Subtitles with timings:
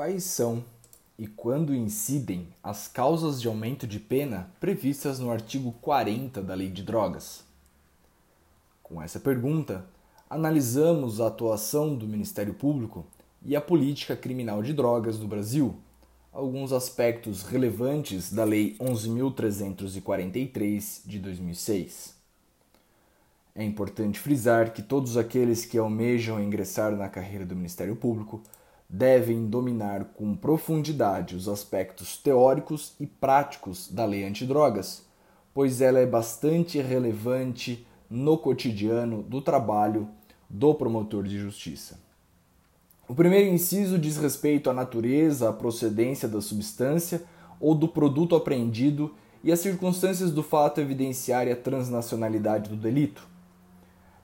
[0.00, 0.64] Quais são
[1.18, 6.70] e quando incidem as causas de aumento de pena previstas no artigo 40 da Lei
[6.70, 7.44] de Drogas?
[8.82, 9.84] Com essa pergunta,
[10.30, 13.04] analisamos a atuação do Ministério Público
[13.44, 15.76] e a política criminal de drogas no Brasil,
[16.32, 22.14] alguns aspectos relevantes da Lei 11.343 de 2006.
[23.54, 28.42] É importante frisar que todos aqueles que almejam ingressar na carreira do Ministério Público
[28.92, 35.04] devem dominar com profundidade os aspectos teóricos e práticos da lei antidrogas,
[35.54, 40.08] pois ela é bastante relevante no cotidiano do trabalho
[40.48, 42.00] do promotor de justiça.
[43.06, 47.22] O primeiro inciso diz respeito à natureza, à procedência da substância
[47.60, 49.14] ou do produto apreendido
[49.44, 53.26] e as circunstâncias do fato evidenciarem a transnacionalidade do delito.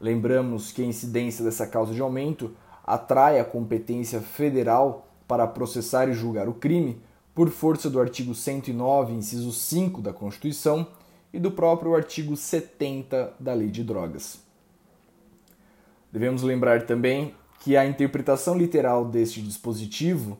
[0.00, 6.12] Lembramos que a incidência dessa causa de aumento atrai a competência federal para processar e
[6.12, 7.00] julgar o crime
[7.34, 10.86] por força do artigo 109, inciso 5 da Constituição
[11.32, 14.38] e do próprio artigo 70 da Lei de Drogas.
[16.12, 20.38] Devemos lembrar também que a interpretação literal deste dispositivo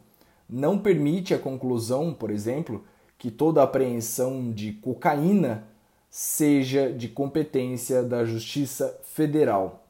[0.49, 2.85] não permite a conclusão, por exemplo,
[3.19, 5.67] que toda apreensão de cocaína
[6.11, 9.84] seja de competência da Justiça Federal.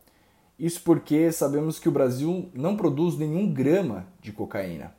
[0.59, 4.95] Isso porque sabemos que o Brasil não produz nenhum grama de cocaína,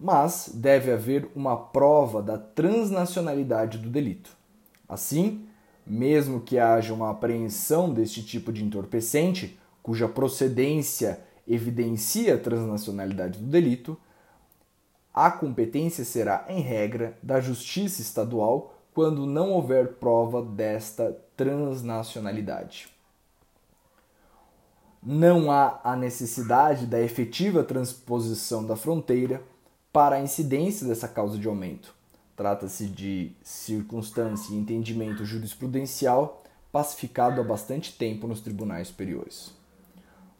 [0.00, 4.30] mas deve haver uma prova da transnacionalidade do delito.
[4.88, 5.46] Assim,
[5.86, 13.46] mesmo que haja uma apreensão deste tipo de entorpecente, cuja procedência evidencia a transnacionalidade do
[13.46, 13.98] delito,
[15.12, 22.93] a competência será, em regra, da Justiça Estadual quando não houver prova desta transnacionalidade
[25.04, 29.42] não há a necessidade da efetiva transposição da fronteira
[29.92, 31.94] para a incidência dessa causa de aumento.
[32.34, 39.52] Trata-se de circunstância e entendimento jurisprudencial pacificado há bastante tempo nos tribunais superiores.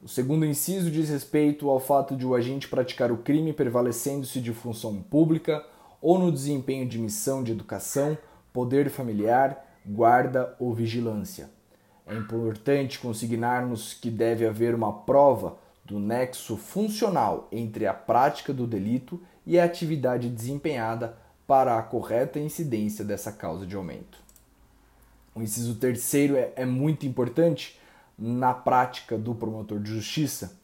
[0.02, 4.52] O segundo inciso diz respeito ao fato de o agente praticar o crime prevalecendo-se de
[4.52, 5.64] função pública
[6.00, 8.16] ou no desempenho de missão de educação,
[8.52, 11.50] poder familiar, guarda ou vigilância
[12.06, 18.66] é importante consignarmos que deve haver uma prova do nexo funcional entre a prática do
[18.66, 21.16] delito e a atividade desempenhada
[21.46, 24.18] para a correta incidência dessa causa de aumento.
[25.34, 27.78] O inciso terceiro é, é muito importante
[28.18, 30.56] na prática do promotor de justiça.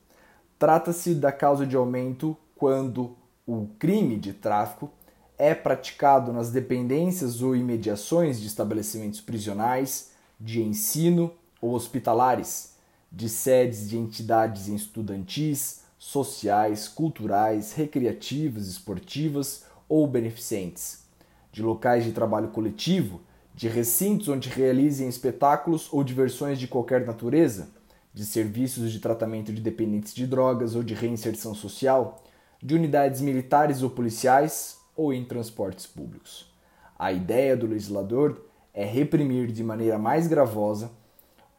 [0.59, 4.91] Trata-se da causa de aumento quando o crime de tráfico
[5.37, 10.09] é praticado nas dependências ou imediações de estabelecimentos prisionais,
[10.41, 12.75] de ensino ou hospitalares,
[13.12, 21.05] de sedes de entidades estudantis, sociais, culturais, recreativas, esportivas ou beneficentes,
[21.53, 23.21] de locais de trabalho coletivo,
[23.55, 27.69] de recintos onde realizem espetáculos ou diversões de qualquer natureza,
[28.15, 32.22] de serviços de tratamento de dependentes de drogas ou de reinserção social,
[32.62, 36.51] de unidades militares ou policiais ou em transportes públicos.
[36.99, 40.91] A ideia do legislador é reprimir de maneira mais gravosa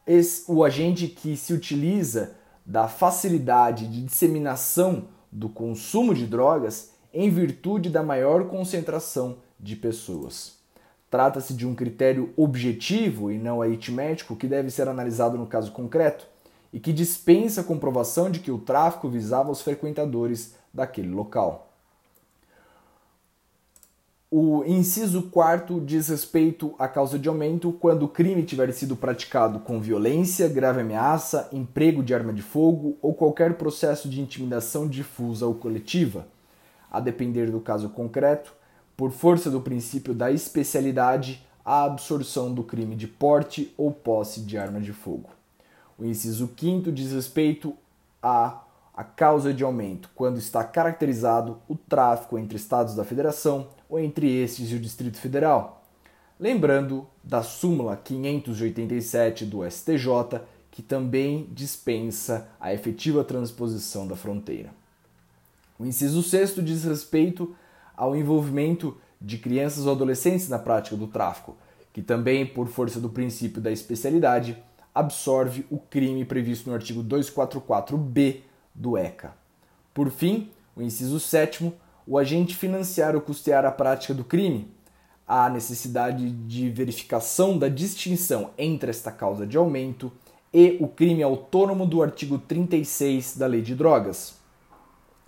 [0.06, 2.36] esse, o agente que se utiliza
[2.66, 10.60] da facilidade de disseminação do consumo de drogas em virtude da maior concentração de pessoas.
[11.10, 16.26] Trata-se de um critério objetivo e não aritmético que deve ser analisado no caso concreto
[16.72, 21.71] e que dispensa a comprovação de que o tráfico visava os frequentadores daquele local.
[24.34, 29.60] O inciso quarto diz respeito à causa de aumento quando o crime tiver sido praticado
[29.60, 35.46] com violência, grave ameaça, emprego de arma de fogo ou qualquer processo de intimidação difusa
[35.46, 36.26] ou coletiva,
[36.90, 38.54] a depender do caso concreto,
[38.96, 44.58] por força do princípio da especialidade, a absorção do crime de porte ou posse de
[44.58, 45.30] arma de fogo.
[46.00, 47.76] O inciso quinto diz respeito
[48.24, 48.62] à
[48.94, 54.30] a causa de aumento quando está caracterizado o tráfico entre estados da federação ou entre
[54.42, 55.84] estes e o Distrito Federal.
[56.40, 64.70] Lembrando da súmula 587 do STJ, que também dispensa a efetiva transposição da fronteira.
[65.78, 67.56] O inciso 6 diz respeito
[67.96, 71.56] ao envolvimento de crianças ou adolescentes na prática do tráfico,
[71.94, 74.58] que também, por força do princípio da especialidade,
[74.94, 78.42] absorve o crime previsto no artigo 244b
[78.74, 79.34] do ECA.
[79.94, 81.74] Por fim, o inciso 7
[82.06, 84.70] o agente financiar ou custear a prática do crime,
[85.28, 90.12] há necessidade de verificação da distinção entre esta causa de aumento
[90.54, 94.36] e o crime autônomo do artigo 36 da Lei de Drogas,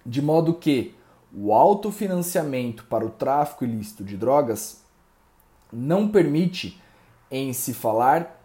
[0.05, 0.93] de modo que
[1.33, 4.83] o autofinanciamento para o tráfico ilícito de drogas
[5.71, 6.81] não permite
[7.31, 8.39] em se falar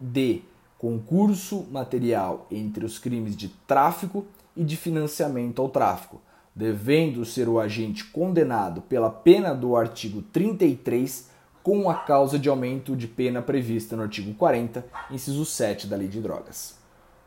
[0.00, 0.42] de
[0.78, 4.26] concurso material entre os crimes de tráfico
[4.56, 6.20] e de financiamento ao tráfico,
[6.54, 11.30] devendo ser o agente condenado pela pena do artigo 33
[11.62, 16.08] com a causa de aumento de pena prevista no artigo 40, inciso 7 da Lei
[16.08, 16.76] de Drogas.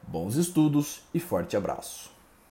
[0.07, 2.14] Bons estudos e forte abraço.